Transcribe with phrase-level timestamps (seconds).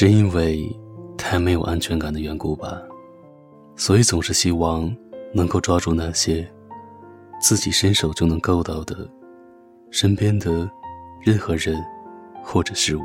[0.00, 0.66] 是因为
[1.18, 2.80] 太没有安全感的缘故吧，
[3.76, 4.90] 所以总是希望
[5.34, 6.50] 能够抓住那些
[7.38, 9.06] 自己伸手就能够到的
[9.90, 10.66] 身边的
[11.20, 11.78] 任何人
[12.42, 13.02] 或者事物，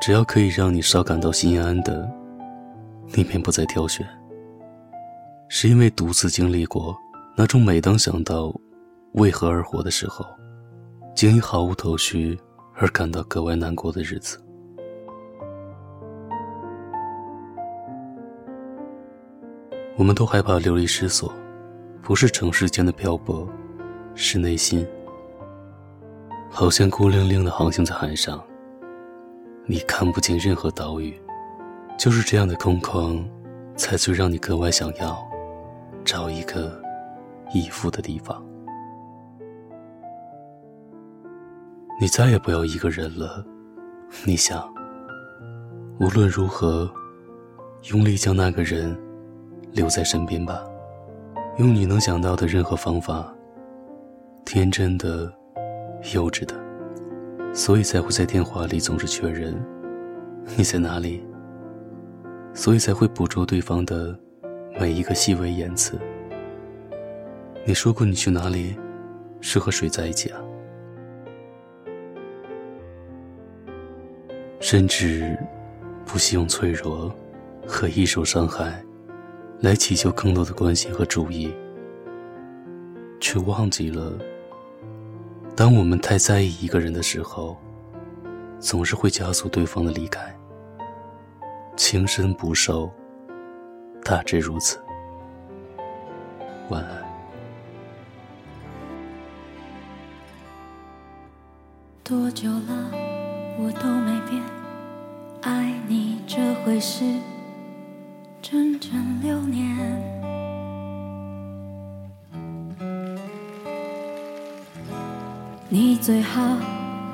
[0.00, 2.08] 只要可以让你稍感到心安的，
[3.16, 4.06] 你便不再挑选。
[5.48, 6.96] 是因为独自经历过
[7.36, 8.54] 那种每当想到
[9.14, 10.24] 为何而活的时候，
[11.16, 12.38] 竟已毫无头绪
[12.76, 14.38] 而感到格外难过的日子。
[19.96, 21.32] 我们都害怕流离失所，
[22.02, 23.48] 不是城市间的漂泊，
[24.14, 24.86] 是内心，
[26.50, 28.44] 好像孤零零的航行在海上，
[29.64, 31.18] 你看不见任何岛屿，
[31.98, 33.24] 就是这样的空旷，
[33.74, 35.16] 才最让你格外想要
[36.04, 36.78] 找一个
[37.54, 38.44] 依附的地方。
[41.98, 43.42] 你再也不要一个人了，
[44.26, 44.68] 你想，
[45.98, 46.92] 无论如何，
[47.90, 48.94] 用力将那个人
[49.72, 50.62] 留在身边吧，
[51.56, 53.34] 用你能想到的任何方法，
[54.44, 55.32] 天真的、
[56.14, 56.54] 幼稚的，
[57.54, 59.58] 所以才会在电话里总是确认
[60.54, 61.26] 你在哪里，
[62.52, 64.14] 所以才会捕捉对方的
[64.78, 65.98] 每一个细微言辞。
[67.64, 68.76] 你说过你去哪里，
[69.40, 70.38] 是和谁在一起啊？
[74.68, 75.38] 甚至
[76.04, 77.14] 不惜用脆弱
[77.68, 78.84] 和易受伤害
[79.60, 81.54] 来祈求更多的关心和注意，
[83.20, 84.18] 却忘记了，
[85.54, 87.56] 当我们太在意一个人的时候，
[88.58, 90.36] 总是会加速对方的离开。
[91.76, 92.90] 情深不寿，
[94.02, 94.80] 大致如此。
[96.70, 97.06] 晚安。
[102.02, 102.90] 多久了，
[103.58, 104.42] 我都没变。
[105.42, 107.04] 爱你这回事，
[108.42, 108.90] 整整
[109.22, 109.76] 六年。
[115.68, 116.56] 你最好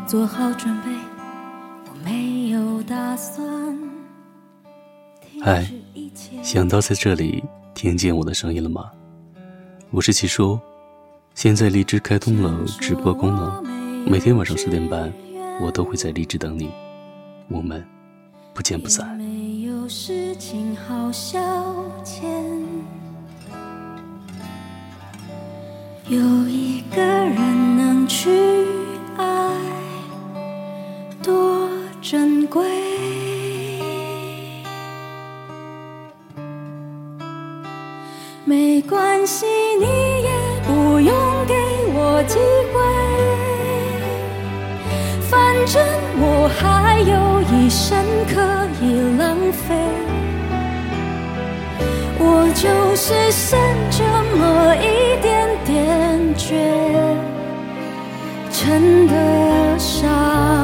[0.06, 0.91] 做好准备，
[1.87, 3.78] 我没有打算。
[5.43, 5.66] 嗨，
[6.43, 7.43] 想到在这里
[7.75, 8.91] 听见我的声音了吗？
[9.91, 10.59] 我是齐叔，
[11.34, 13.65] 现在荔枝开通了直播功能，
[14.06, 15.12] 每天晚上十点半，
[15.61, 16.71] 我都会在荔枝等你。
[17.49, 18.03] 我们。
[18.55, 21.41] 不见不散没有事情好消
[22.05, 22.23] 遣
[26.09, 28.31] 有一个人能去
[29.17, 29.57] 爱
[31.23, 31.67] 多
[32.03, 32.63] 珍贵
[38.45, 39.47] 没关系
[39.81, 40.31] 你也
[40.67, 41.55] 不用给
[41.95, 42.39] 我机
[42.71, 42.72] 会
[45.65, 45.81] 反正
[46.17, 47.97] 我还有一生
[48.27, 48.34] 可
[48.84, 48.84] 以
[49.17, 49.77] 浪费，
[52.19, 53.56] 我就是剩
[53.89, 54.03] 这
[54.37, 56.51] 么一点点倔，
[58.51, 60.62] 称得上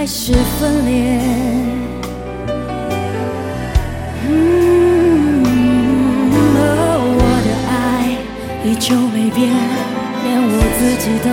[0.00, 1.20] 开始分裂。
[7.12, 8.16] 我的爱
[8.64, 9.52] 依旧没变，
[10.24, 11.28] 连我自己都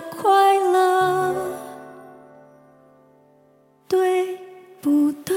[0.00, 1.34] 快乐，
[3.88, 4.38] 对
[4.80, 5.27] 不对？